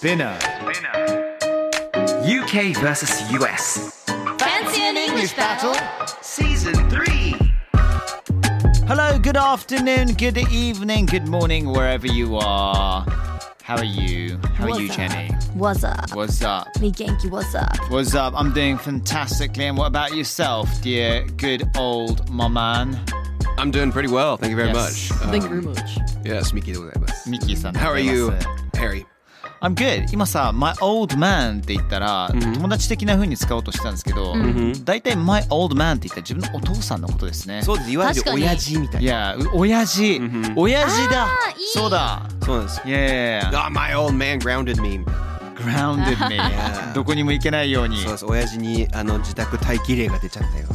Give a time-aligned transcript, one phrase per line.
[0.00, 0.38] Spinner.
[2.24, 4.02] UK versus US.
[4.38, 5.74] Fancy an English battle?
[6.22, 7.34] Season 3.
[8.86, 13.04] Hello, good afternoon, good evening, good morning, wherever you are.
[13.62, 14.38] How are you?
[14.54, 14.96] How what's are you, up?
[14.96, 15.34] Jenny?
[15.52, 16.14] What's up?
[16.14, 16.68] What's up?
[16.80, 17.76] Me Genki, what's up?
[17.90, 18.32] What's up?
[18.34, 19.66] I'm doing fantastically.
[19.66, 22.98] And what about yourself, dear good old moman?
[23.58, 24.38] I'm doing pretty well.
[24.38, 25.10] Thank you very yes.
[25.10, 25.18] much.
[25.28, 25.98] Thank um, you very much.
[26.24, 29.04] Yes, Miki How are you, uh, Harry?
[29.62, 30.06] I'm good.
[30.10, 34.34] 今さ、my old man って言ったら、友達的な風に使おうとしてたんですけど、
[34.84, 37.62] 大体 my old man って言ったら自分のお父さんのことですね。
[37.62, 37.90] そうです。
[37.90, 39.06] いわゆる親父みたいな。
[39.06, 40.20] いや、う親父、
[40.56, 41.28] 親父だ
[41.74, 42.80] そうだそうなんです。
[42.86, 45.04] Yeah, Ah, my old man grounded me.
[45.62, 46.38] grounded me
[46.94, 48.24] どこにも行けないようにそうです。
[48.24, 50.68] 親父にあの自宅待機令が出ちゃったよ。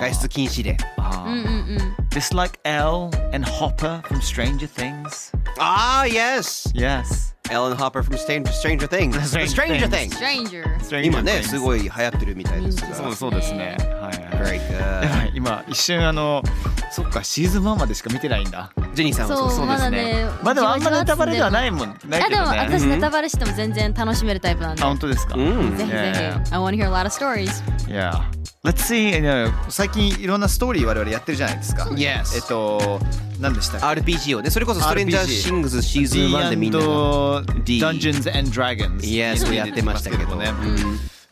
[0.00, 0.76] 外出禁止令。
[0.98, 1.94] あーうんうんうん。
[2.10, 6.72] Just like Elle and Hopper from Stranger Things Ah, yes.
[6.74, 9.16] Yes Ellen Hopper from Stranger, Stranger Things.
[9.28, 10.16] Stranger Stranger Things.
[10.16, 10.48] Things.
[10.82, 11.02] Stranger.
[11.02, 11.48] 今ね、Stranger Things.
[11.48, 12.94] すごい流行ってるみたいですが。
[12.94, 13.76] そうそうですね。
[14.00, 14.60] はいはい。
[14.60, 16.42] Very 今一瞬あの
[16.90, 18.70] そっかシーズン1までしか見てないんだ。
[18.94, 19.36] ジェニーさんは。
[19.36, 21.98] そうそうまだねまあでもあんまネタバレではないもん。
[22.08, 24.82] ないあでもけどね私ネタバレしても全然楽しめるタイプなんで。
[24.82, 25.34] あ本当ですか？
[25.36, 25.76] うん。
[25.76, 25.96] ぜひぜ
[26.48, 26.54] ひ.
[26.54, 27.50] I want to hear a lot of stories.
[27.88, 28.12] Yeah.
[28.64, 31.84] Let's see いや最近いろんなストーリー我々やってるじゃないですか。
[31.84, 32.34] Yes.
[32.34, 33.00] えっと
[33.40, 34.42] 何でしたっけ？RPG を。
[34.42, 37.42] ね、それこそストレンジャーシングスシーズン1でみんなが。
[37.64, 40.36] D&D D Dungeons and Dragons Yes をやってましたけど。
[40.36, 40.52] ね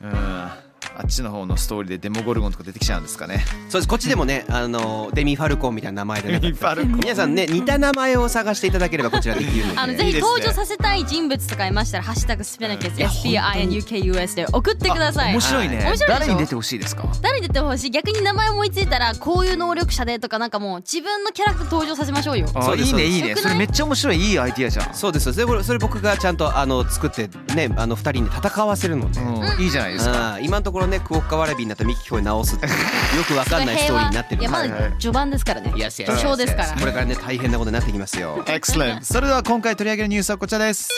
[0.02, 0.65] うん
[0.98, 3.44] あっちの方のストーリーでデモゴルゴンとか出てきちゃうんですかね。
[3.68, 3.88] そうです。
[3.88, 6.40] こっちでもねあのデミ・ファルコンみたいな名前でね。
[6.40, 7.00] デミファルコン。
[7.00, 9.78] 皆さんね似た名前を探していただければこちらできるので。
[9.78, 15.32] あのぜひ登場させたい人物とかいましたら「ハッシュタグスペナケス SPINUKUS」で送ってください。
[15.32, 15.82] 面白いね。
[15.84, 17.08] 面白い誰に出てほしいですか？
[17.20, 22.48] 誰に出てほしい逆に名前思いついたらこういう能力者でとかなんかもう自分のキャラクター登場させましょうよ。
[22.54, 23.36] あいいねいいね。
[23.36, 24.94] それめっちゃ面白いいいアイディアじゃん。
[24.94, 25.32] そうです。
[25.32, 30.38] それそれ僕がちゃんとあの作ってねあの二人に戦わせるので、うんいいじゃないですか。
[30.40, 32.72] 今のところねクオッカワラビになったミキキョイ直すっていう
[33.18, 40.90] よくわかんないストーリーになってるいやまはいだ序盤ですからね序章ですからこれからね大変なことになってきますよ Excellent それでは今回取り上げるニュースはこちらです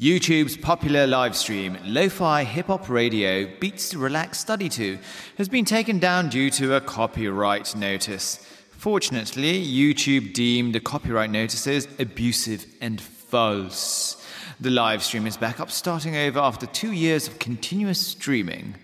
[0.00, 4.98] YouTube's popular live stream, Lo-Fi Hip Hop Radio Beats to Relax Study To,
[5.38, 8.44] has been taken down due to a copyright notice.
[8.76, 14.23] Fortunately, YouTube deemed the copyright notices abusive and false.
[14.60, 18.74] The live stream is back up, starting over after two years of continuous streaming.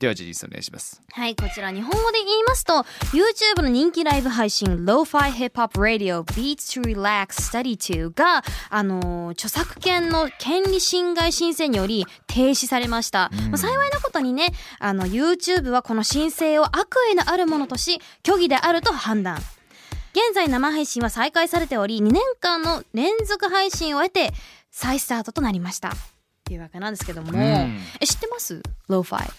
[0.00, 1.00] では、ジェニーさんお願いします。
[1.12, 19.36] はい、こちら日本語で言いますと YouTube の人気ライブ配信 Lo-Fi Hip Hop Radio Beats to Relax Study To が、あのー著作権の権利侵害申請により停止されました、まあ幸いなことにねあの YouTube はこの申請を悪意のあるものとし虚偽であると判断
[20.12, 24.32] 現在生配信は再開されており2年間の連続配信を得て
[24.70, 25.90] 再スタートとなりました。
[25.90, 25.92] っ
[26.44, 29.30] ていうわけなんですけども、え知ってます ?Lo-Fi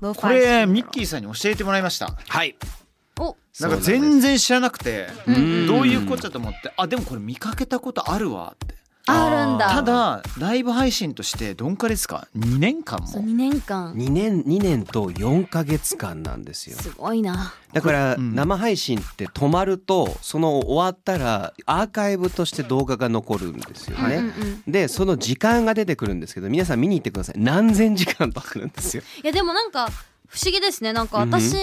[0.00, 2.16] これ、ミッキーさんに教えてもらいました。
[2.28, 2.56] はい。
[3.18, 8.74] おなんか全然知らなくて、どういうことだと思って、あ、でもこれ見かけたことあるわって。
[9.06, 9.68] あるんだ。
[9.70, 13.28] ただ、ライブ配信としてどんかですか ?2 年間そうも。
[13.28, 13.94] 2年間。
[13.94, 16.76] 2年2年と4ヶ月間なんですよ。
[16.76, 17.54] すごいな。
[17.72, 18.34] だからん。
[18.34, 24.16] 生配信って止まるとその終わったらアーカイブとして動画が残るんですよね。
[24.16, 27.34] うんうんでその時間が出てくるんですけど皆さん見に行ってください。
[27.38, 29.02] 何千時間とかなんですよ。
[29.22, 29.88] いやでもなんか
[30.28, 30.92] 不思議ですね。
[30.92, 31.54] なんか私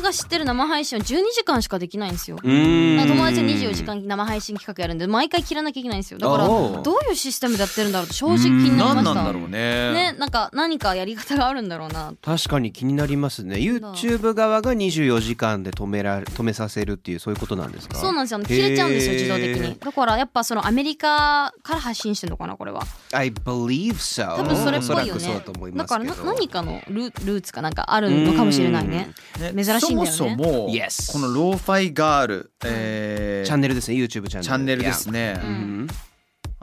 [0.00, 2.38] が知ってる生配信は12時間しかできないんですよ。
[2.38, 6.18] 友達は24時間生配信企画やるんで毎回切らなきゃいけないんですよ。
[6.18, 9.04] だからどういうシステムでやってるんだろうって正直気になりました。
[9.04, 9.48] 何なんだろうね。
[9.48, 12.14] ねなんか何かやり方があるんだろうな。
[12.22, 13.56] 確かに気になりますね。
[13.56, 17.96] YouTube 側が24時間で止められ止めさせるっていうそういうことなんですか？
[17.96, 18.40] そうなんですよ。
[18.40, 19.76] 消えちゃうんですよ自動的に。
[19.78, 22.82] だからやっぱそのアメリカから発信してるのかなこれは。
[23.12, 25.34] I believe so 多分それっぽいよね。
[25.34, 29.10] だと思いだから何かのルルーツかなんかあるのかもしれないね。
[29.38, 31.12] ね珍しいんだよねそもそも、Yes.
[31.12, 34.42] このローファイガール、えーチャンネルですね YouTube チャンネル。
[34.44, 35.40] チャンネルですね。
[35.42, 35.86] うん。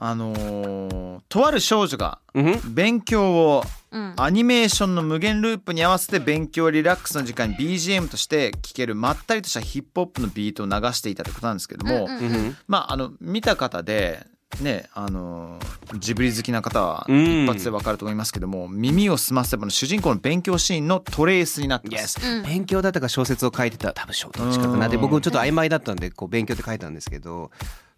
[0.01, 2.59] あのーとある少女がうん。
[2.73, 4.13] 勉強をうん。
[4.17, 12.57] アニメーションの無限ループに合わせて勉強リラックスの時間に BGM として聴けるまったりとしたヒップホップのビートを流していたってことなんですけども、うんうんうん。
[12.67, 14.25] まああの見た方で
[14.61, 15.59] ねあの
[15.97, 17.43] ジブリ好きな方はうん。
[17.43, 22.19] 一発でわかると思いますけども、耳を澄ませばの主人公の勉強シーンのトレースになってます。
[22.19, 23.93] Yes、勉強だったか小説を書いてた。
[23.93, 27.51] 多分小どっちかかなで僕ちょっと曖昧だったんでこう勉強って書いたんですけど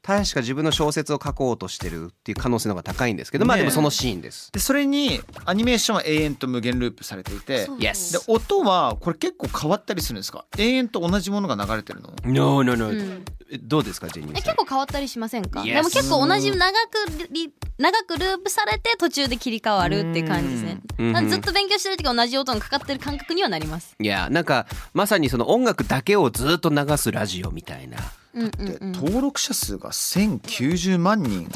[0.03, 4.51] 確か自分の小説を書こうとしてるっていう可能性の方が高いんですけど、まあねでもそのシーンです。
[4.51, 7.65] でそれにアニメーションは永遠と無限ループされていて。
[7.65, 10.45] そう Yes で音はこれ結構変わったりするんですか？
[10.57, 13.25] 永遠と同じものが流れてるの？No no no、うん。
[13.51, 14.37] えどうですかジェニーさん？
[14.39, 20.81] え結構変わったりしませんか？Yes でも結構同じ長くリ長くループされて途中で切り替わるっていう感じですね。
[21.29, 23.95] ずっと勉強してる時は同じ音がかかってる感覚にはなります。
[23.99, 27.97] いやなんかまさにその音楽だけをずっと流すラジオみたいな。
[28.33, 28.91] うんうんでうん。
[28.93, 31.49] 登録者数が1090万人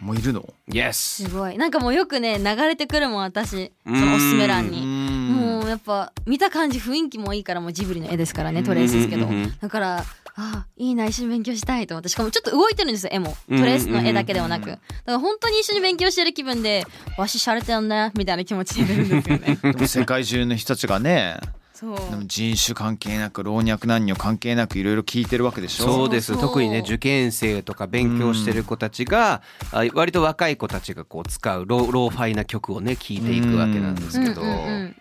[0.00, 0.92] もいるの？Yes
[1.24, 1.56] すごい。
[1.58, 3.72] なんかもうよくね流れてくるもん私。
[3.84, 5.32] そのおすすめ欄うにん。
[5.34, 9.26] もうやっぱ見た感じ雰囲気もいいからもうジブリの絵ですからねトレースですけど。
[9.26, 10.04] うんうんうんだから
[10.36, 12.08] あいいな一緒に勉強したいと思って。
[12.08, 14.66] しかもちょっと動いてるんですよ絵もトレースの絵だけではなく。
[14.66, 16.84] だから本当に一緒に勉強してる気分で
[17.16, 19.58] わししゃれてんねみたいな気持ちになるんですよね。
[19.62, 21.36] でも世界中の人たちがね
[21.84, 22.10] そう。
[22.10, 25.84] でも人種関係なく老若男女関係なくいろいろ聞いてるわけでしょ？
[25.84, 26.32] そうです。
[26.32, 34.96] そう特にね受験生とか勉強してる子たちが、あ割と若い子たちがこう使うロー lo-fi な曲をね聴いていくわけなんですけど、うんうんうん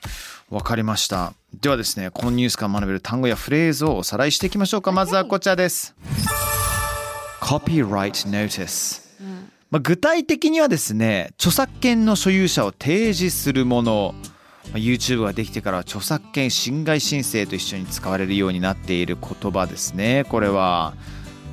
[0.50, 1.34] わかりました。
[1.62, 4.92] ではですねこのニュースから学べる単語やフレーズをおさらいしていきましょうか。
[4.92, 5.96] まずはこちらです。
[7.42, 9.02] Copyright Notice、
[9.72, 14.14] まあ、具体的にはですね著作権の所有者を提示するもの。
[14.14, 14.33] まあ
[14.74, 20.26] YouTube ができてからは著作権侵害申請と一緒に使われるようになっている言葉ですね。
[20.30, 20.96] これは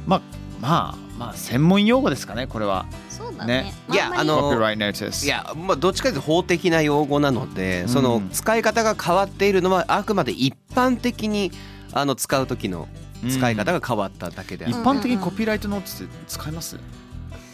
[0.06, 0.22] まあ
[0.60, 2.86] まあまあ専門用語ですかねこれは。
[3.10, 3.64] そうだね。
[3.64, 3.74] ね。
[3.92, 11.52] いやあの Copyright Notice いやまあどっちかというと法的な用語なので、その使い方が変わっているのはあくまで一般的に
[11.92, 12.88] あの使う時の
[13.28, 16.78] 使い方が変わっただけである、一般的にコピーライトノーツって使います？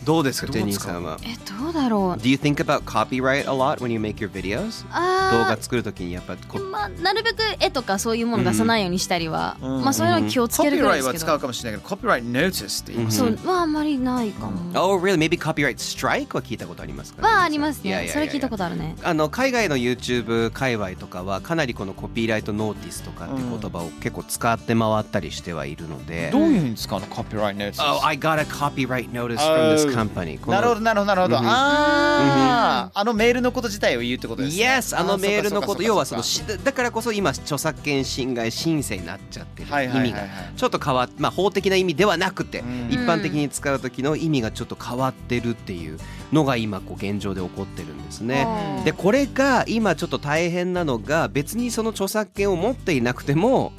[0.07, 1.19] どうですかジェニーさんは？
[1.25, 4.85] えどうだろう？Do you think about copyright a lot when you make your videos?
[4.85, 9.83] 動あ画作る時にやっぱこーまあなるべく絵とかそういうもの出さないようにしたりは、うん。
[9.83, 15.17] まあそういうのに気をつコピーけるぐらいライトは使うですけど、かもしれないけどコピーライトノーティスって言いますそうはあんまりないかも、Oh really?
[15.17, 17.27] Maybe copyright strike は聞いたことありますか？
[17.27, 17.91] はありますね。
[17.91, 18.95] いやいやいやそれ聞いたことあるね。
[19.03, 27.07] あの海外の YouTube 界隈とかはかなりこのコピーライトノーティスとかっていう言葉を結構使って回ったりしてはいるので、どういうふうに使うの？
[27.09, 30.39] コピーライトノーティス Oh, I got a copyright notice from this company.
[30.39, 34.65] このなるほどなるほどなるほど、うんあああのメールのこと自体を言うってことですね。
[34.65, 35.83] Yes あのメールのこと。
[35.83, 36.23] 要はその
[36.65, 40.25] だからこそ今著作権侵害申請になっちゃってる意味が。
[40.57, 42.89] ちょっと変わっまあ法的な意味ではなくてうん。
[42.91, 45.99] 一般的に使う時の意味がちょっと変わってるっていう
[46.33, 48.47] のが今こう現状で起こってるんですね。
[48.79, 48.85] うん。
[48.85, 53.73] でこれが今ちょっと大変なのが別にその著作権を持っていなくても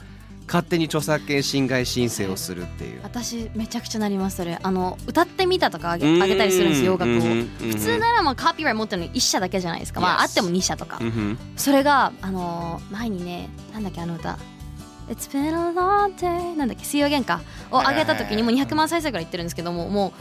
[0.47, 3.01] 勝手に著作権侵害申請をするっていう。
[3.03, 4.57] 私めちゃくちゃなりますそれ。
[4.61, 7.21] あの歌ってみたとかあげあげたりするんです洋楽を。
[7.59, 9.99] 普通ならまあカピーライト持ってるの1社だけじゃないですか。
[9.99, 10.99] まああっても2社とか。
[11.57, 14.39] それがあのー前にねなんだっけあの歌。
[15.09, 17.39] It's been a long day なんだっけ水曜喧嘩
[17.71, 20.11] を上げた時にもう200万再生ぐらいいってるんですけどももう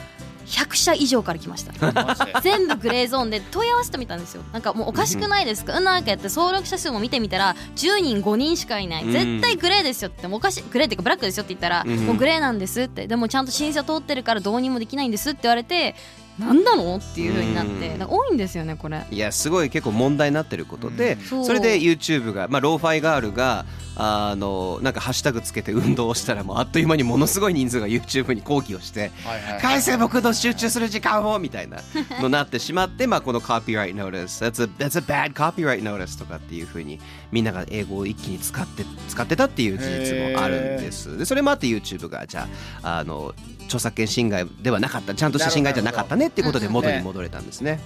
[0.46, 1.72] 100社以上から来ました。
[2.40, 4.42] 全部グレーゾーンで問い合わせてみたんですよ。
[4.52, 5.76] なんかもうおかしくないですか？
[5.76, 5.84] うん。
[5.84, 9.04] なんかやって登録者数も見てみたら10人5人しかいない。
[9.04, 9.12] うん。
[9.12, 10.28] 絶対グレーですよって。
[10.28, 10.64] もうおかしい。
[10.70, 11.96] グレーっていうかブラックですよって言ったらうん。
[12.06, 13.06] もうグレーなんですって。
[13.06, 15.94] でもちゃんと申請を通ってるからどうにもできないんですって言われて
[16.38, 19.04] なんなのっていう風になって多いんですよねこれ。
[19.10, 23.64] いやすごい結構問題になってることで、それで YouTube が、まあ、ローファイガールが
[23.96, 29.10] あのなんかハッシュタグつけて運動をしたらもうあっという間にものすごい人数が YouTube に抗議をして
[29.62, 31.78] 「返せ僕の集中する時間を!」みたいな
[32.20, 37.00] のなってしまって、まあ、この copyright notice that's a, that's a bad copyright notice とかっていうふうに
[37.32, 41.16] みんなが英語を一気に使って使ってたっていう事実もあるんです。
[41.16, 42.48] でそれもあって YouTube がじゃ
[42.82, 43.34] ああの
[43.66, 47.80] 著作権侵害ではなかったちゃんとした侵害じゃなかったねっていうことで元に戻れたんですね。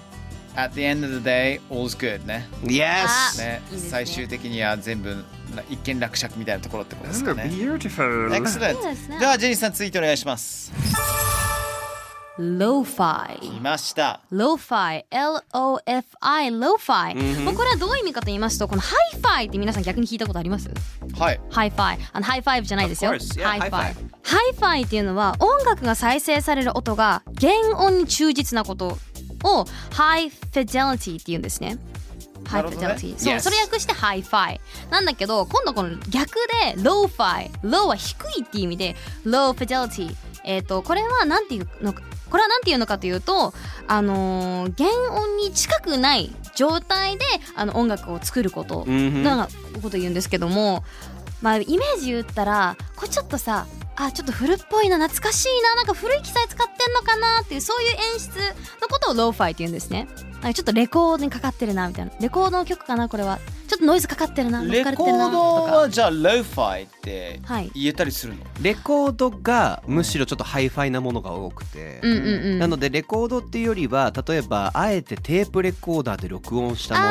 [0.56, 2.48] At the end of the day all's good ね。
[2.64, 3.38] Yes!
[3.38, 3.90] ねいいですね。
[3.90, 5.14] 最終的には全部
[5.54, 7.44] な一見落着みたいなところってことですかね。
[7.44, 8.30] Beautiful!
[8.30, 10.72] Excellent そうですねではジェニーさん続いてお願いします
[12.38, 13.38] Lo-fi.
[13.44, 14.20] いました。
[14.32, 16.50] Lo-fi L-O-F-I.
[16.50, 20.70] Lo-fi、まあこれはどういう意味かと言いますとこのハイファイって皆さん逆に聞いたことあります？
[21.18, 21.40] はい。
[21.50, 23.12] Hi-fi あの high five じゃないですよ。
[23.12, 28.96] Yeah, ハイファイハイファイっていうのは音楽が再生される音が原音に忠実なこと
[29.44, 31.78] を high fidelity って言うんですね。
[32.46, 34.60] High fidelity、ほそう Yes それ訳してハイファイ
[34.90, 36.34] なんだけど今度この逆
[36.74, 43.52] でローファイローは低いっていう意味で low fidelity えっ、とこれはなんていうのかこれはなんていうのかというと
[43.86, 49.48] あのー原音に近くない状態であの音楽を作ることうんの
[49.82, 50.84] ことを言うんですけども、
[51.42, 53.66] まあイメージ言ったらこれちょっとさ
[54.06, 58.38] あちょっと古っぽいな懐かしいななんか古い機材使ってんのかなっていうそういう演出
[58.80, 60.08] のことをローファイって言うんですね。
[60.42, 62.12] ちょっとレコードにかかってるなみたいな。
[62.18, 63.38] レコードの曲かなこれは。
[63.68, 67.70] ちょっとノイズかかってるなレコかれてるなードはじゃあローファイってはい。
[67.74, 72.58] 言えたりするの、レコードがむしろちょっとハイファイなものが多くて、うんうんうん。
[72.58, 77.06] なのでレコードっていうよりは例えばあえてテープレコーダーで録音したもの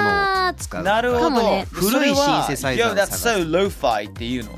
[0.47, 1.67] あを使うなるほど、ね。
[1.71, 4.51] 古いシンセサイザーを Yo, that's so lo-fi っていうの？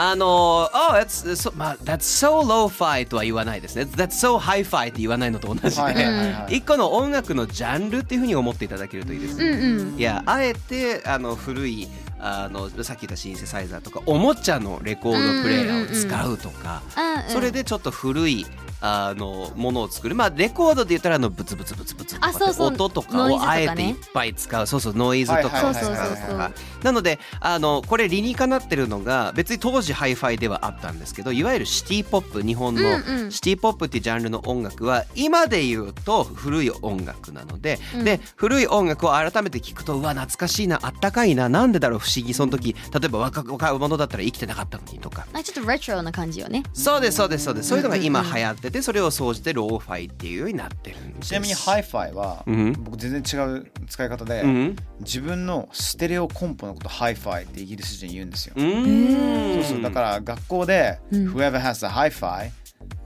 [0.00, 3.82] あの、oh, that's, so, まあ、that's so lo-fi とは言わないですね。
[3.82, 9.48] That's so hi-fi って言わないのと同じで、はいはいはいはい一個の音楽のジャンルっていうふうに思っていただけるといいですね。
[9.50, 11.88] うんうんいや、あえてあの古い
[12.20, 18.46] あのさっき言ったシンセサイザーとかおもちゃのレコードプレイヤーを使うとか、うんうんそれでちょっと古い
[18.80, 20.14] あのものを作る。
[20.14, 22.66] まあレコードで言ったらあのブツブツブツブツとかそうそう。
[22.68, 24.66] 音とかをあえていっぱい使う。
[24.66, 25.70] そうそうノイズとか。
[25.70, 25.88] を使うはいはいはいはい。
[25.88, 33.32] そうそうそうそうなのであのこれ理にかなってるのが別に当時ハイファイではあったんですけどいわゆるシティポップ日本のうんうん。
[33.32, 45.26] シティポップっていうジャンルの音楽は今で言うと古い音楽なので、で古い音楽を改めて聞くとうわ懐かしいなあったかいななんでだろう不思議その時例えば若若者だったら生きてなかったのにとか。
[45.42, 46.62] ちょっとレトロな感じよね。
[46.72, 47.68] そうですそうですそうです。
[47.68, 51.28] そういうのが今流行っててそれを総じてローファイっていうようになってるんです。
[51.28, 52.72] ちなみにハイファイは、うん。
[52.72, 54.76] 僕全然違う使い方で、うん。
[55.00, 62.50] 自分のステレオコンポのことハイファイってイギリス人言うんですよ、そうそうだから学校で、Whoever has the hi-fi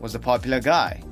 [0.00, 1.02] was the popular guy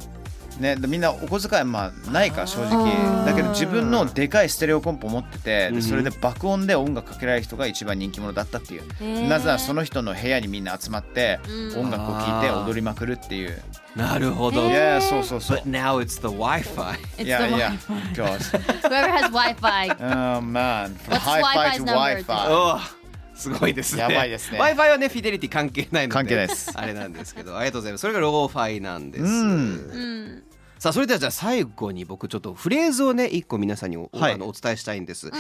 [0.61, 3.25] ね、でみんなお小遣いまあないから正直。
[3.25, 9.27] だけど自分のでかいステレオコンポ持っててでそれで爆音で音楽かけられる人が一番人気者だったっていう、ー。
[9.27, 11.41] なぜならその人の部屋にみんな集まって
[11.77, 13.63] 音楽を聴いて踊りまくるっていう、
[13.97, 15.59] なるほど、いやいやそうそうそう。
[15.59, 16.99] But now it's the Wi-Fi.
[17.17, 18.39] It's いや the いや Wi-Fi God
[18.83, 19.97] Whoever has Wi-Fi.
[20.01, 20.95] Oh man.
[20.95, 22.25] From What's hi-fi Wi-Fi's to number?
[22.25, 23.01] Wi-Fi.
[23.35, 24.03] すごいですね。
[24.03, 24.61] やばいですね。
[24.61, 26.15] Wi-Fi はね、フィデリティ関係ないので。
[26.15, 26.73] 関係ないです。
[26.75, 28.03] あれなんですけど、ありがとうございます。
[28.03, 29.25] それがローファイなんです。
[29.25, 30.43] うん
[30.81, 34.33] さあ、それではじゃあ最後に僕ちょっとフレーズをね、一個皆さんにお,、はい。
[34.33, 35.31] あのお伝えしたいんです。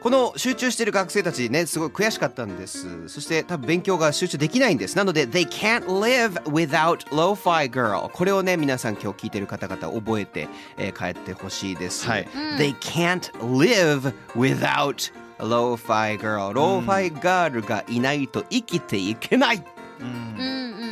[0.00, 3.08] この集中している学生たちねすごい悔しかったんです。
[3.08, 4.96] そして多分勉強が集中できないんです。
[4.96, 12.26] なので They can't live without lo-fi girl これをね皆さん今日聞いてる方々覚えて、えー帰ってほしいです、はい。
[12.58, 19.62] They can't live without lo-fi girl ローファイガールがいないと生きていけない、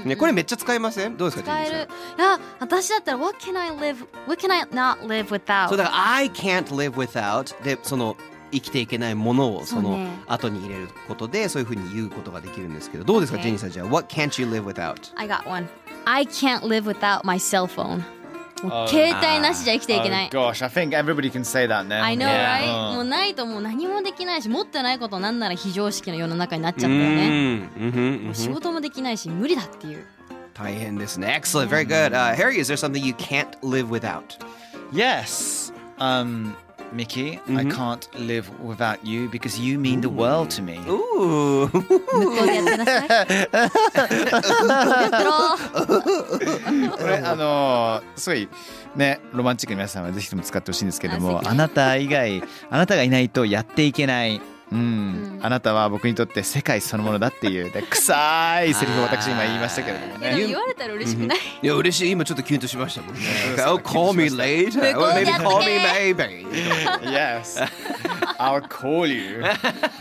[0.05, 6.93] ね、これめっちゃ使いませんどうですか使えるいや私だったら What can I live What can I not live without そうだから I can't live
[6.93, 8.17] without でその
[8.53, 15.13] 生きていけないものをその後に入れることでそういうふうに言うことができるんですけどどうですか、ジェニーさんじゃあ What can't you live without?
[15.17, 15.69] I got one
[16.05, 18.03] I can't live without my cell phone
[18.63, 22.95] もう携帯なしじゃ生きていけない Oh gosh I think everybody can say that now I know, right?
[22.95, 30.05] もうないともう何もできないし持ってないことなんなら非常識の世の中になっちゃったようねんうんうんもう仕事もできないし無理だっていう
[30.55, 34.37] 大変ですね Excellent, very good、uh, Harry, is there something you can't live without?
[34.93, 35.73] Yes.
[35.99, 36.55] Um,
[36.93, 40.79] Mickey, I can't live without you because you mean the world to me.
[40.89, 43.27] おー向こうでやってなさい向こ
[44.65, 48.49] うでやってろこれあのーすごい
[48.97, 54.41] ねロマンチックな皆さんはぜひとも使ってほしいんですけどもあなた以外あなたがいないとやっていけない。
[54.73, 57.71] うん、あなたは僕にとって世界そのものだっていう。
[57.71, 60.47] で臭いセリフを私今言いましたけれどもね。
[60.47, 61.39] 言われたら嬉しくない。
[61.63, 62.11] いや嬉しい。
[62.11, 63.21] 今ちょっとキュンとしましたもんね。
[63.67, 64.97] Oh, call me later.
[64.97, 66.47] Or maybe call me maybe
[67.03, 67.61] Yes,
[68.40, 69.42] I'll call you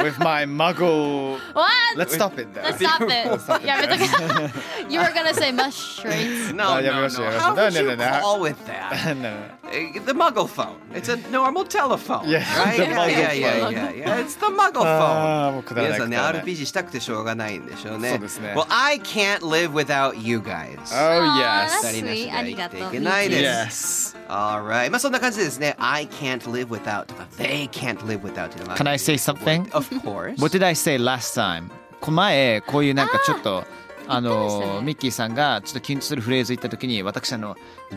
[0.01, 1.39] with my muggle.
[1.53, 1.71] What?
[1.97, 2.65] Let's stop it there.
[2.65, 4.05] Let's stop it やめとけ
[4.93, 7.01] You were gonna say mush rates No, Oh, yeah, no, we no.
[7.03, 8.21] must- yeah, How no, would no, you no, no.
[8.21, 9.15] call with that?
[9.17, 9.31] no, no.
[9.65, 10.77] Uh, The muggle phone.
[10.95, 12.29] It's a normal telephone.
[12.29, 12.77] Yeah, right?
[12.77, 13.73] the yeah, muggle yeah, yeah, phone.
[13.73, 14.17] yeah, yeah.
[14.21, 15.65] It's the muggle あーもう phone.
[15.65, 18.11] くだらない皆さんね、くだらない RPG したくてしょうがないんでしょうね。
[18.11, 20.79] そうですね Well, I can't live without you guys.
[20.93, 21.93] Oh あー yes.
[21.93, 23.71] 二人なしではありがとう生きていけないで Yes.
[23.71, 24.17] す。
[24.29, 24.91] Alright.
[24.91, 25.77] まあそんな感じでですね。
[25.79, 29.64] I can't live without とか They can't live without っていうのが Can I say something?
[29.76, 30.40] Of course.
[30.42, 31.70] What did I say last time?
[32.00, 33.66] この前こういうなんかちょっと
[34.12, 37.56] あのミッキーさんがちょっとキュンとするフレーズ言った時に私あの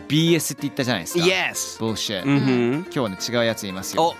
[0.09, 1.25] BS って言ったじゃないですか。
[1.25, 1.79] Yes.
[1.81, 4.15] Bullshit、うん今日ね違うやつ言いますよ。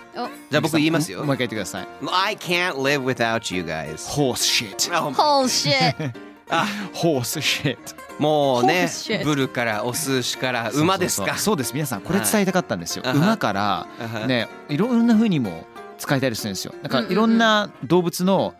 [0.51, 1.35] じゃあ僕言いますよもう。
[1.35, 1.89] 一回言ってください。
[2.11, 4.09] I can't live without you guys.
[4.09, 4.91] Horse shit。
[4.97, 6.15] Oh, Whole shit
[6.95, 7.77] Horse shit。
[8.19, 8.89] もうね
[9.25, 13.03] ブルからお寿司から馬ですかそうです皆さんこれ伝えたかったんですよ。
[13.05, 15.67] はい馬からあはねいろんな風にも
[16.03, 16.75] 使えたりするんですよ。
[16.83, 18.55] なんかいろんな動物の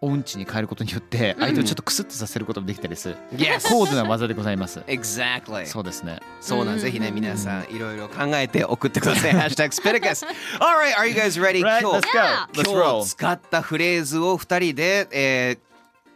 [0.00, 3.16] おうんちに変えることによって相手をちょっとクスッとさせることもできたりする。
[3.36, 3.68] Yes.
[3.68, 4.80] 高度な技でございます。
[4.88, 5.66] Exactly.
[5.66, 6.18] そうですね。
[6.40, 9.32] そうなん、ぜひね、皆さん、いろいろ考えて送ってください。
[9.32, 10.24] ハッシュタグスペルカス。
[10.58, 11.60] Alright, are you guys ready?
[11.62, 12.62] Right, 今 let's 日、go.
[12.62, 13.02] Let's 今 roll.
[13.04, 15.70] 日使ったフレーズを二人で、えー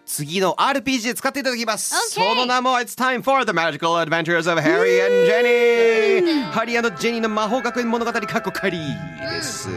[0.07, 1.95] 次の RPG で使っていただきます。
[2.19, 6.43] Okay その名も It's time for the magical adventures of Harry and Jenny!
[6.53, 9.71] ハリージェニーの魔法学園物語カッコ仮です。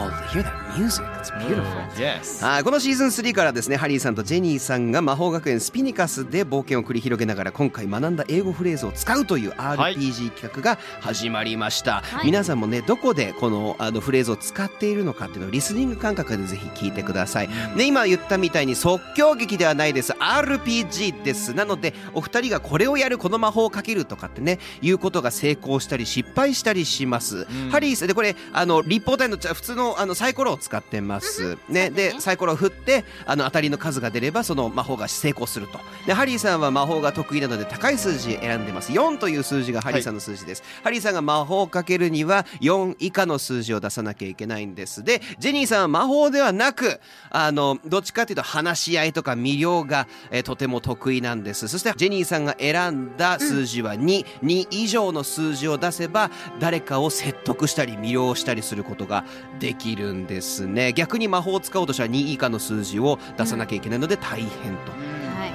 [0.00, 1.04] Oh, hear that music?
[1.20, 1.64] It's beautiful.
[1.96, 2.44] Yes.
[2.44, 12.26] はいこのシーズン3からですねハリーさんとジェニーさんが魔法学園スピニカスで冒険を繰り広げながら今回学んだ英語フレーズを使うという RPG 企画が始まりました、はい。
[12.26, 20.12] 皆さんもねどこでこのあのフレーズを使っているのかっていうのをリスニング感覚でぜひ聞いてください、ね、今言ったみたいに即興劇ではないです。
[20.12, 21.54] RPG です。
[21.54, 31.56] なのでお二人がこれをやるこの魔法をかけるとかってねいうことが成功したり失敗したりします、ハリーさんでこれあの立方体の普通のあのサイコロを使ってます。
[31.68, 31.90] ね。
[31.90, 35.78] でサイコロを振ってあの当たりの数が出ればその魔法が成功すると。
[36.06, 38.92] でハリーさんは魔法が得意なので高い数字選んでます。
[38.92, 45.04] 4という数字がハリーさんの数字です、ハリーさんが魔法をかけるには4以下の数字を出さなきゃいけないんです。
[45.04, 51.68] でジェニーさんは魔法ではなくあのどっちかというと話し合いとか魅了が、えーとても得意なんです。
[51.68, 59.24] そしてジェニーさんが選んだ数字は2、2以上の数字を出せば誰かを説得したり魅了したりすることが
[59.60, 64.92] できるんですね逆に魔法を使おうとしたら2以下の数字を出さなきゃいけないので大変と、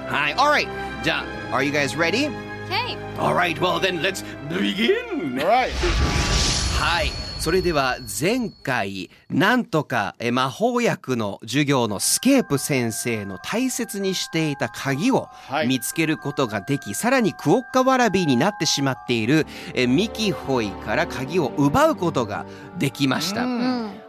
[0.07, 0.33] はい。
[0.35, 2.29] はい Alright じゃあ Are you guys ready?
[2.67, 2.97] Okay.
[3.17, 5.71] Alright well then let's begin All right.
[6.79, 7.11] はい
[7.43, 22.45] それでは前回なんとかえ魔法薬の授業のスケープ先生の大切にしていた鍵をはい見つけることができ、さらにクオッカワラビーになってしまっているえミキホイから鍵を奪うことが
[22.77, 23.45] できました。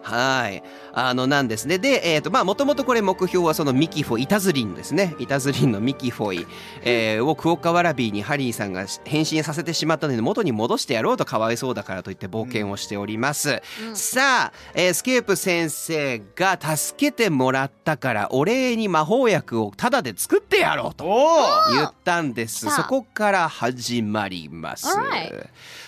[0.07, 0.13] うん。
[0.13, 0.63] はい。
[0.93, 1.79] あの、なんですね。
[1.79, 5.15] で、えっ、と、まあ、もともとこれ目標はそのミキフォイ、イタズリンですね。
[5.19, 6.47] イタズリンのミキフォイ、
[6.83, 13.63] えーをクオッカワラビーにハリーさんが変身させてしまったので、元に戻してやろうとかわいそうだからといって冒険をしております。
[13.95, 21.05] さあ、えースケープ先生が助けてもらったから、お礼に魔法薬をタダで作ってやろうと。
[21.05, 21.73] Oh.
[21.73, 22.69] 言ったんです。
[22.71, 24.87] そこから始まります。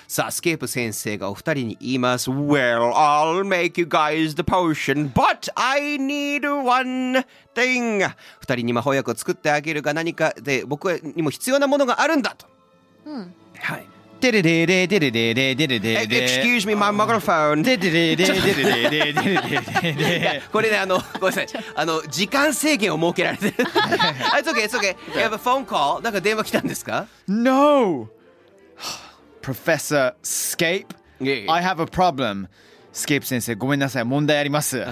[0.08, 2.30] さあ、スケープ先生がお二人に言います。
[2.30, 8.09] Well, I'll make you guys the potion, but I need one thing.
[8.40, 12.47] 二人に魔法薬を作ってあげるが何かで僕にも必要なものがあるんだと。
[13.07, 13.35] うん。
[13.59, 13.87] はい。
[14.19, 14.97] Excuse
[16.09, 17.62] Excuse me, my microphone.
[20.51, 21.47] これね、あの、ごめんなさい。
[21.75, 23.55] あの、時間制限を設けられてる。
[23.59, 24.97] あ、it's okay, it's okay.
[25.14, 26.03] You have a phone call?
[26.03, 28.09] なんか電話来たんですか No!
[29.42, 30.87] Professor Scape,
[31.21, 32.49] I have a problem.
[32.95, 34.84] Scape 先生、ごめんなさい、問題あります。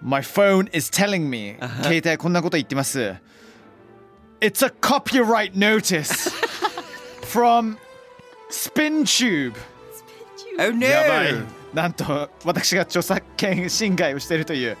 [0.00, 1.56] My phone is telling me.
[1.82, 3.16] 携帯こんなこと言ってます。
[4.40, 6.30] It's a copyright notice
[7.22, 7.76] from
[8.50, 9.54] SpinTube.
[10.60, 10.86] Oh no!
[10.86, 11.34] やばい。
[11.74, 14.76] なんと私が著作権侵害をしているという、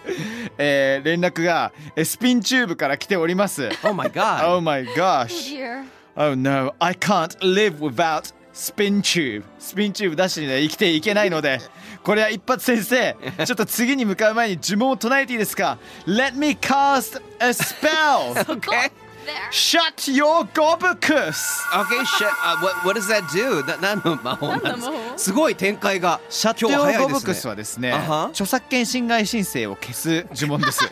[0.56, 3.68] えー連絡がえスピンチューブから来ております。
[3.82, 4.54] Oh my god!
[4.56, 5.56] Oh my gosh.
[5.56, 5.84] Dear.
[6.16, 9.43] Oh no, I can't live without spin tube.
[9.59, 11.59] スピンチューブなしにね生きていけないので、
[12.03, 18.33] これは一発先生、 ちょっと次に向かう前に呪文を唱えていいですか ?Let me cast a spell!
[18.53, 18.91] Okay.
[19.25, 19.33] There.
[19.51, 21.61] Shut your gobicus!
[21.71, 22.27] Okay, shit.
[22.43, 23.65] Uh, what, what does that do?
[23.65, 25.17] な何の魔法なんです何の魔法？
[25.17, 26.19] すごい展開が。
[26.29, 30.83] シャット今日早いヨーゴブクですねスはですね、あは著作権侵害申請を消す呪文です。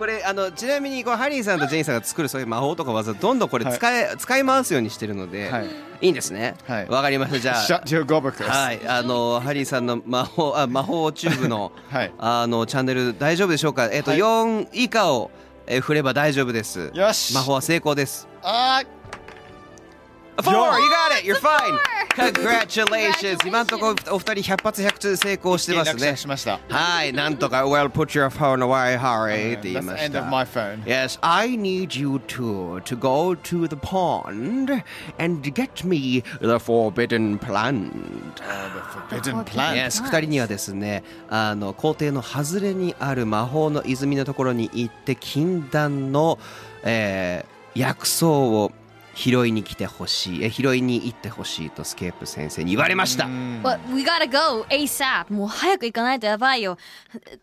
[0.00, 5.66] これあのちなみにこうハリーさんとジェインさんが作るそういう魔法とか技どんどんこれ使い、使い回すようにしてるので、はい
[6.00, 6.54] い、いんですね。
[6.66, 7.38] はいわかりました。
[7.38, 7.82] じゃあ。
[7.84, 8.48] Shut your!
[8.48, 13.90] はい、あのハリーさんの魔法あ魔法チューブの、 はいあのチャンネル大丈夫でしょうか？
[13.92, 15.30] えっ、と、はい4以下を、
[15.66, 16.90] えー振れば大丈夫です。
[16.94, 18.26] よし魔法は成功です。
[18.42, 18.82] あ
[20.38, 21.76] Four, you got it, you're fine.
[22.20, 23.46] Congratulations.
[23.46, 26.16] 今のところお二人100発100中成功してますね。
[26.16, 26.60] しました。
[26.68, 30.30] はい、なんとか Well, put your phone away, Harry って言い That's ま the し end of た。
[30.30, 30.84] my phone.
[30.84, 34.82] Yes, I need you two to go to the pond
[35.18, 37.90] and get me the forbidden plant.
[39.08, 39.76] Forbidden plant.
[39.76, 46.38] Yes, 二人にはですね、あの校庭の外れにある魔法の泉のところに行って禁断の、
[46.82, 48.72] えー薬草を
[49.20, 53.24] 拾いに来てほしい、え拾いに行ってほしいとスケープ先生に言われました。
[53.24, 55.30] But we gotta go ASAP.
[55.30, 56.78] もう早く行かないとやばいよ。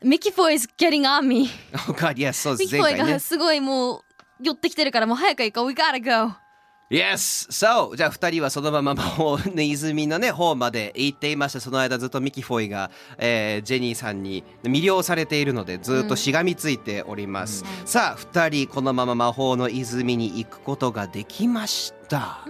[0.03, 1.49] ミキフォイ is getting on me.
[1.87, 3.19] Oh God, yes, そうでミキフォイす前回ねが。
[3.19, 4.01] すごいもう
[4.41, 5.67] 寄ってきてるからもう早く行こう。
[5.67, 6.46] We gotta go.
[6.89, 7.50] Yes!
[7.50, 11.60] So, じゃあ二人はそのまま魔法の泉のね、方まで行っていました。
[11.60, 17.65] その間ずっとミキフォイが、えージェニーさんに魅了されているので、ずっとしがみついております。
[17.84, 22.45] さあ、二人このまま魔法の泉に行くことができました。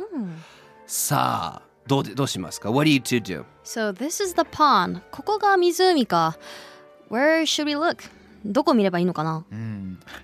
[0.85, 3.43] さあ、どうでどうしますか ?What do you to do?
[3.63, 5.01] So this is the pond.
[5.09, 6.37] ここが湖か。
[7.09, 8.03] Where should we look?
[8.45, 9.43] どこ見ればいいのかな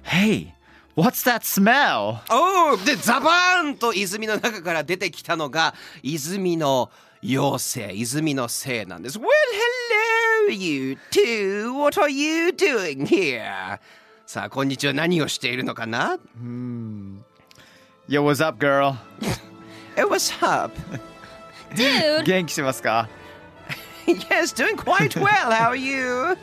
[0.04, 0.52] ？Hey,
[0.97, 2.19] What's that smell?
[2.31, 6.91] おーでザバーンと泉の中から出てきたのが泉の
[7.23, 9.27] 妖精泉の精なんです Well
[10.49, 13.79] hello you two What are you doing here?
[14.27, 16.19] さあこんにちは何をしているのかな
[18.09, 18.95] Yo, what's up, girl?
[19.95, 20.73] Hey, what's up?
[21.75, 22.25] Dude!
[22.25, 23.09] 元気してますか
[24.07, 25.53] yes, doing quite well.
[25.53, 26.37] How are you?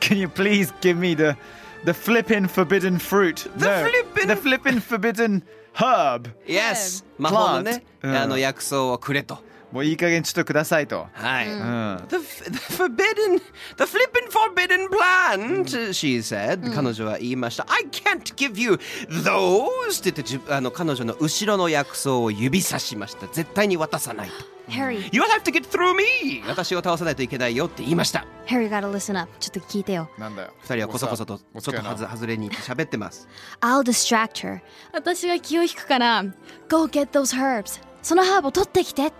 [0.00, 1.36] Can you please give me the
[1.84, 3.48] the flippin' forbidden fruit?
[3.56, 5.42] The no, flippin'- the flippin' forbidden
[5.74, 6.28] herb.
[6.46, 7.04] Yes.
[7.18, 9.38] 魔法のね、 Plant うんあの薬草をくれと。
[9.75, 11.07] もういい加減ちょっとくださいと。
[11.11, 11.47] はい。
[11.51, 12.03] うん。
[12.07, 13.41] The, f- the forbidden,
[13.75, 16.73] the flippin' forbidden plant, she said.
[16.73, 17.65] 彼女は言いました。
[17.69, 19.99] I can't give you those!
[19.99, 23.27] って言ってあの彼女の後ろの薬草を指さしました。
[23.27, 24.33] 絶対に渡さないと。
[24.71, 26.41] Harry, You have to get through me!
[26.47, 28.25] 私を倒さないといけないよって言いました。
[28.47, 29.29] Harry gotta listen up.
[29.41, 30.09] ちょっと聞いてよ。
[30.17, 30.53] なんだよ。
[30.61, 32.05] 二人はこそこそとちょっとはず?
[32.05, 33.27] 外れに行って喋ってます。
[33.59, 34.61] I'll distract her.
[34.93, 36.23] 私が気を引くから、
[36.69, 37.81] Go get those herbs.
[38.01, 39.11] そのハーブを取ってきて。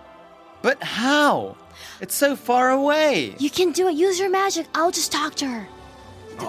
[0.62, 1.56] But how?
[2.02, 3.36] It's so far away.
[3.38, 3.96] You can do it.
[3.96, 4.68] Use your magic.
[4.74, 5.68] I'll just talk to her.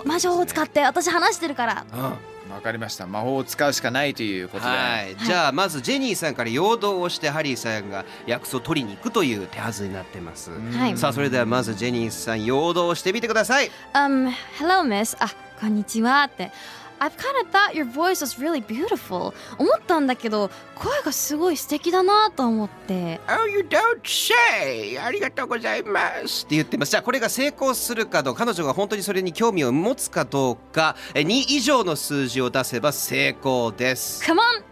[0.05, 1.87] 魔女を使って私話してるから。
[1.93, 3.07] うんわかりました。
[3.07, 4.71] 魔法を使うしかないということで。
[4.71, 10.97] はい、じゃあまずジェニーさんから陽動をしてハリーさんが薬草を取りに行くという手はずになってます、はい。
[10.97, 15.17] さあそれではまずジェニーさん陽動をしてみてください Um, hello, miss.
[15.21, 15.29] あ、
[15.61, 16.53] こんにちはって。
[16.99, 19.35] I've kind of thought your voice was really beautiful.
[19.59, 23.21] 思ったんだけど、声がすごい素敵だなと思って。
[23.29, 24.99] Oh you don't say.
[24.99, 26.47] ありがとうございます。
[26.47, 26.91] って言ってます。
[26.91, 34.25] じゃあこれが成功するかどうか彼女が本当にそれに興味を持つかどうかえ2以上の数字を出せば成功です。
[34.25, 34.63] Come on!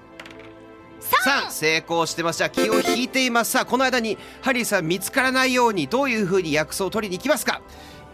[1.27, 2.39] 3成功してます。
[2.39, 3.53] じゃあ気を引いています。
[3.53, 7.61] さあこの間にハリーさん見つからないようにどういうふうに薬草を取りに行きますか？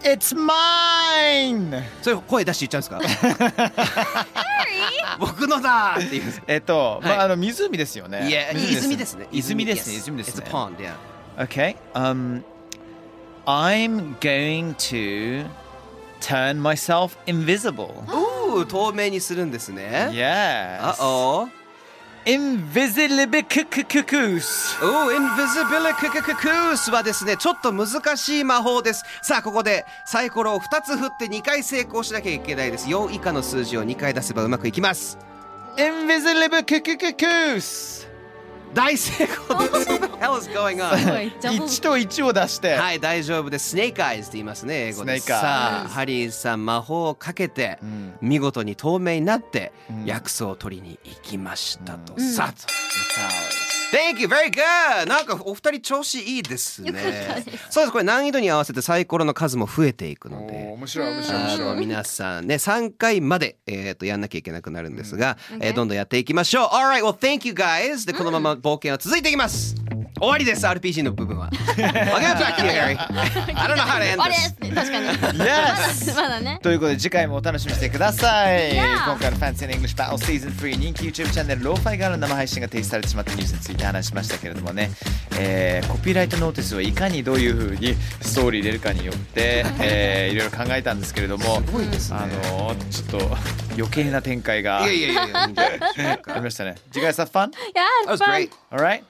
[0.02, 1.82] It's mine!
[2.02, 4.26] それ声出して言っちゃうんですか？
[5.18, 8.28] 僕のだーって言うんですえっと、はいまあ、あの湖ですよね。
[8.28, 9.26] いや、泉ですね。
[9.32, 9.96] 泉ですね。
[9.96, 10.50] 泉です It's ね a。
[10.50, 10.94] pond, yeah.
[11.44, 11.76] Okay.
[11.94, 12.42] Um,
[13.46, 15.46] I'm going to
[16.20, 17.92] turn myself invisible.
[18.52, 20.08] おー透明にするんですね。
[20.12, 20.80] Yes.
[22.26, 22.30] あ
[24.82, 29.04] お.おー、Invisibility Cuckoos はですね、ちょっと難しい魔法です。
[29.22, 32.88] さあ、ここでサイコロを2つ振って2回成功しなきゃいけないです。
[32.88, 35.18] 4以下の数字を2回出せばうまくいきます。
[35.76, 37.00] Invisibilibicus.
[37.00, 38.00] 大成功です。
[38.00, 38.09] What
[38.74, 40.92] the hell is going on?
[41.40, 42.74] 1と1を出して。
[42.74, 43.70] はい、大丈夫です。
[43.70, 45.14] スネークアイズって言いますね、英語で。
[45.14, 52.14] Snake eyes さあ、ハリーさん、魔法をかけて、ん見事に透明になって、ん薬草を取りに行きましたと。
[52.16, 55.06] うんさあ、Thank you, very good!
[55.06, 56.88] なんかお二人調子いいですね。
[56.88, 57.02] よかっ
[57.42, 57.66] たです。
[57.70, 60.72] そうです、これ難易度に合わせてサイコロの数も増えていくので。
[60.76, 61.76] 面白い面白い面白い。
[61.80, 66.68] 皆さんね3回まで、えー、とやんなきゃいけなくなるんですが、えーどんどんやっていきましょう。
[66.68, 68.06] Alright, well thank you guys.
[68.06, 69.74] でこのまま冒険は続いていきます
[70.20, 71.48] 終わりです RPG の部分は。
[71.50, 75.06] I'll get back to you Harry I don't know how to end あれ this 確かに。
[75.38, 76.14] Yes!
[76.14, 76.60] まだね。
[76.62, 84.90] ということで次回もお楽しみにしてください、Yeah 今回の Fancy in English Battle Season 3人気 YouTube チャンネルローファイガーの生配信が停止されてしまったニュースについて話しましたけれどもね、
[85.38, 92.18] えーコピーライトノーティスをいかにどういうふうにストーリー入れるかによって、えーいろいろ考えたんですけれどもすごいですね。
[92.20, 93.36] あのちょっと
[93.74, 94.80] 余計な展開が。
[94.82, 96.14] いやいやいやいや。
[96.14, 96.76] いありましたね。
[96.92, 97.48] Did you guys have fun?
[97.48, 98.50] いや That was great.
[98.70, 99.02] Alright?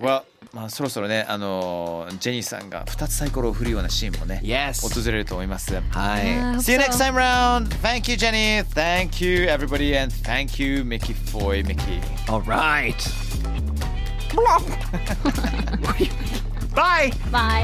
[0.00, 5.80] Well まあそろそろねあのジェニーさんが2つサイコロを振るようなシーンもね Yes 訪れると思いますは
[6.20, 6.24] い、
[6.60, 7.68] See you next time round.
[7.80, 8.62] Thank you, Jenny.
[8.74, 12.00] Thank you, everybody, and thank you, Mickey Foy, Mickey.
[12.28, 12.96] Alright
[16.74, 17.62] Bye バ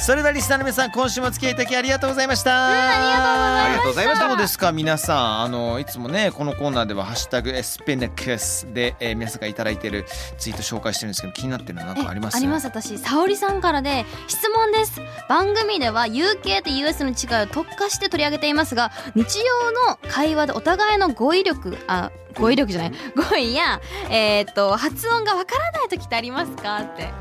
[0.00, 2.68] それではリスナーの皆さん、今週もお付き合いいただきありがとうございました。
[2.68, 4.28] ありがとうございました。
[4.28, 5.40] どうですか、皆さん。
[5.42, 10.04] あのいつもね、このコーナーではハッシュタグエスペネクスで、えー皆さんがいただいている
[10.36, 12.36] ツイート紹介してるんですけど、気になってるのなんかあります。
[12.36, 15.00] あります私沙織さんからで質問です。
[15.28, 23.80] 番組では UK と US の違いを特化して取り上げていますが日常の会話でお互いの語彙力あ語彙力じゃない語彙や、
[24.10, 26.78] えー、と発音がわからない時ってありますか？
[26.80, 27.12] って。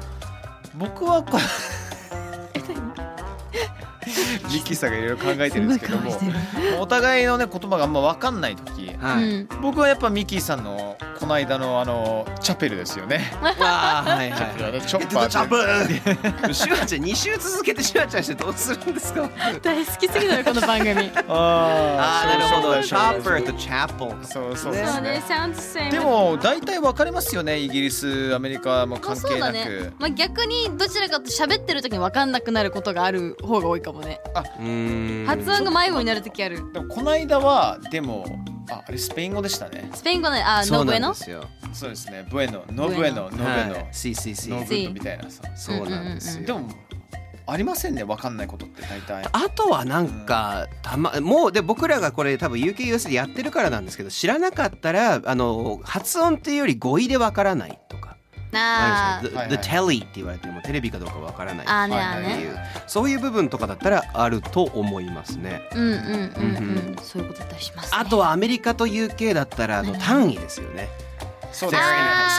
[0.75, 1.37] 僕はこ
[2.69, 2.75] れ
[4.49, 6.11] ミッキーさんがいろいろ考えてるんですけども。
[6.79, 8.91] お互いのね言葉があんま分かんない時。
[8.99, 9.47] はい、うん。
[9.61, 13.31] 僕はやっぱミッキーさんのこの間のあのチャペルですよね。
[13.41, 19.29] あーはいはいチョッパーチャップーシュワちゃん2週続けてシュワちゃんしてどうするんですか？
[19.61, 20.91] 大好きすぎるこの番組。
[21.29, 29.65] あああなるほどチャップーとチャップルそうそうそですねうね sounds the same でも大体分かれますよねイギリスアメリカもまあ関係なそうだね。
[29.65, 34.19] く、まあ、逆にどちらかと喋ってる時に分かんなくなることがある方が多いかもね。
[34.59, 35.25] うーん。
[35.25, 36.57] 発音が迷子になる時ある。
[36.73, 38.25] でもこの間はでも
[38.73, 39.89] ああれスペイン語でしたね。
[39.93, 41.45] スペイン語ねあそうノブエノなんですよ。
[41.73, 42.25] そうですね。
[42.29, 42.63] ブエノ。
[42.71, 43.29] ノブエノ。
[43.29, 43.73] ノブエノ。
[43.73, 43.87] はい。
[43.91, 44.65] CCC ノ。
[44.65, 44.93] ブエノ。
[44.93, 45.29] みたいな。
[45.29, 46.45] さそうなんですよ。
[46.45, 46.69] でも
[47.45, 48.03] ありませんね。
[48.05, 49.27] 分かんないことって大体。
[49.31, 58.02] あとはなんかたまもうで僕らがこれ多分 UKUS でやってるからなんですけど知らなかったらあの発音っていうより語彙でわからないとか
[58.59, 59.19] あ。
[59.23, 62.57] ーあはい The, はい the telly って言われてもテレビかどうかわからないっていう。
[62.87, 65.61] そういう部分とかだったらあると思いますね。
[65.73, 66.95] うんうんうんうん、うん。
[67.01, 70.89] そういうことだったりします、ね、あとはアメリカと UK だったらあの単位ですよね。
[71.51, 71.83] そうです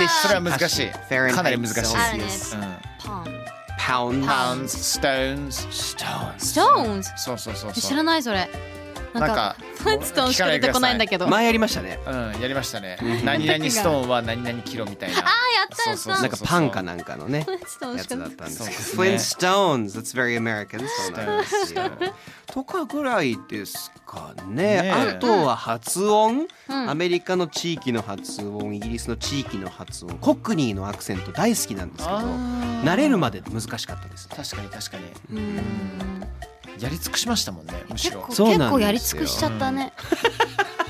[0.02, 0.08] ね。
[0.22, 0.90] それは難しい。
[0.90, 1.74] かなり難しい。
[1.74, 2.24] ですあるね。
[2.54, 2.94] うん。
[2.98, 3.44] パン
[3.84, 7.96] Pound pounds stones stones Stones そうそうそう知そう。
[7.98, 8.48] らないそれ
[9.14, 11.26] なんかなんかフッストーンしか出てこないんだけど。
[11.26, 12.00] あ前やりましたね。
[12.06, 12.98] うんやりましたね。
[13.00, 13.24] うん。
[13.24, 15.18] 何々ストーンは何々キロみたいな。
[15.18, 15.28] あーや
[15.64, 16.08] ったやった。
[16.22, 19.02] なんかパンかなんかのねフッストーンやつだったんですけど。
[19.02, 21.82] Flintstones that's very American そうなんですよ。
[22.46, 24.92] とかぐらいですかね。
[24.92, 26.90] あとは発音、うん。
[26.90, 30.18] アメリカの地域の発音イギリスの地域の発音。
[30.18, 34.28] コックニーのアクセント大好きなんですけど慣れるまで難しかったです。
[34.28, 35.04] 確かに確かに。
[35.30, 36.24] うーん
[36.80, 38.22] やり尽くしましたもんねむしろ。
[38.26, 39.92] 結構結構やり尽くしちゃったね、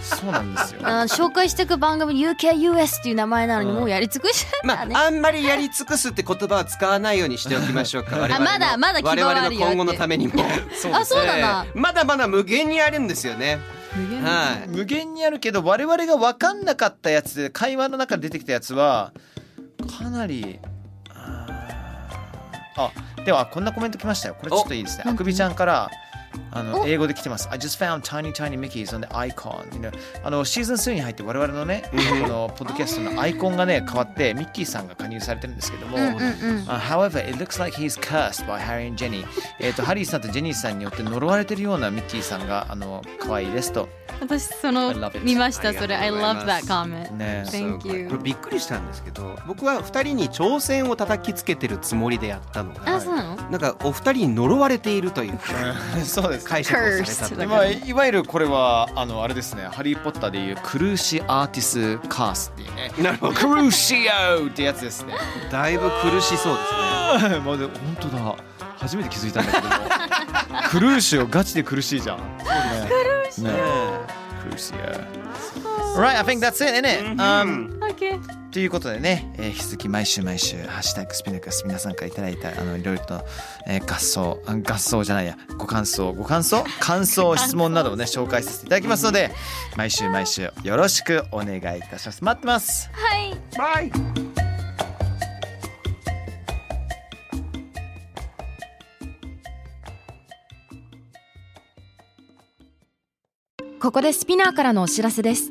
[0.02, 0.80] そうなんですよ。
[0.82, 3.76] 紹介していく番組 UKUS っていう名前なのにうん。
[3.76, 8.16] もうやり尽くしちゃっまあ、たね、あんまりやり尽くすって言葉は使わないようにしておきましょうか。
[8.20, 10.34] 我々のまだまだ希望はあるよ我々の今後のためにも。
[10.74, 13.58] そうあそうだな、まだまだ無限にあるんですよね。
[14.22, 14.68] はい。
[14.68, 19.12] 無限にあるけど我々が分かんなかったやつで会話の中で出てきたやつは
[19.98, 20.58] かなり
[22.76, 22.90] あ
[23.24, 24.36] ではこんなコメント来ましたよ。
[24.38, 25.04] これちょっといいですね。
[25.06, 25.10] お。
[25.10, 25.90] あくびちゃんから
[26.50, 26.86] あのお。
[26.86, 27.48] 英語で来てます。
[27.50, 29.92] I just found tiny tiny Mickeys on the icon、you know、
[30.22, 31.96] あのシーズン2に入って我々のねこ
[32.28, 36.18] のポッドキャストのアイコンがね変わってミッキーさんが加入されてるんですけども、うんうんうん。
[36.66, 39.24] Uh, however, it looks like he's cursed by Harry and Jenny.
[39.60, 43.88] えっと、ハリーさんとジェニーさんによって呪われてるようなミッキーさんが、あの、可愛いですと。
[44.20, 45.20] 私その I love it.
[45.24, 45.96] 見ましたそれ。
[45.96, 47.10] あ I love that comment.
[47.16, 48.08] ね Thank you.
[48.08, 53.50] これびっくりしたんですけど僕は二人に挑戦を叩きつけてるつもりでやったのがあそうなの？
[53.50, 55.38] なんかお二人に呪われているという
[56.06, 56.46] そうです。
[56.46, 62.92] 解釈をされたと Cursed でまあ、いわゆるこれは、あの、あれですね、ハリー・ポッターでいうクルーシアーティスカースっていうね。
[63.02, 64.06] なるほどクルーシ
[64.40, 65.14] オってやつですね。
[65.50, 66.60] だいぶ苦しそうで
[67.20, 68.36] すねもうで本当だ。
[68.76, 69.74] 初めて気づいたんだけども。
[70.70, 72.18] クルーシオガチで苦しいじゃん。
[72.18, 72.88] そうね。
[72.88, 73.44] クルーシオ。
[74.42, 75.24] クルーシオ。
[75.98, 77.22] Right, I think that's it, isn't it?
[77.22, 83.24] Um, OK ということでね、えー引き続き毎週毎週、ハッシュタグスピナカス皆さんからいただいた、あの、いろいろと、
[83.66, 86.62] えー合奏、あ合奏じゃないや、ご感想、ご感想？
[86.78, 89.32] 感想、質問などをね、紹介させていただきますので、
[89.76, 92.22] 毎週毎週よろしくお願いいたします。
[92.22, 92.88] 待ってます。
[92.92, 93.90] はいバイ
[103.80, 105.50] ここでスピナーからのお知らせです